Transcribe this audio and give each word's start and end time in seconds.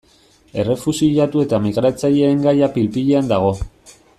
Errefuxiatu 0.61 1.43
eta 1.45 1.59
migratzaileen 1.67 2.41
gaia 2.47 2.71
pil-pilean 2.79 3.31
dago. 3.35 3.53